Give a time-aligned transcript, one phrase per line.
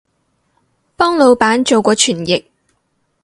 [0.95, 2.43] 幫腦闆做過傳譯